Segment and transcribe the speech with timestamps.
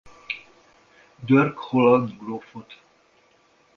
[1.27, 2.69] Dirk holland grófot.